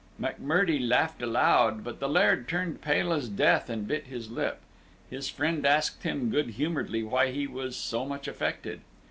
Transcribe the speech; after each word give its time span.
McMurdie 0.19 0.81
laughed 0.89 1.21
aloud, 1.21 1.83
but 1.83 1.99
the 1.99 2.09
Laird 2.09 2.47
turned 2.47 2.81
pale 2.81 3.13
as 3.13 3.29
death 3.29 3.69
and 3.69 3.87
bit 3.87 4.07
his 4.07 4.31
lip. 4.31 4.59
His 5.11 5.29
friend 5.29 5.63
asked 5.63 6.01
him 6.01 6.31
good 6.31 6.55
humoredly 6.57 7.03
why 7.03 7.29
he 7.31 7.45
was 7.45 7.75
so 7.77 8.03
much 8.03 8.27
affected. 8.27 8.81